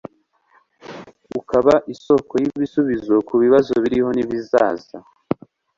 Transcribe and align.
ukaba 1.39 1.75
isoko 1.93 2.33
y'ibisubizo 2.41 3.15
ku 3.27 3.33
bibazo 3.41 3.73
biriho 3.83 4.09
n'ibizaza 4.13 4.97